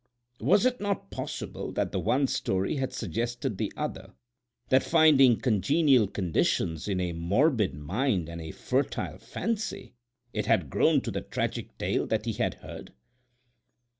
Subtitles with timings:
[0.39, 6.87] Was it not possible that the one story had suggested the other—that finding congenial conditions
[6.87, 9.93] in a morbid mind and a fertile fancy,
[10.33, 12.93] it had grown to the tragic tale that he had heard?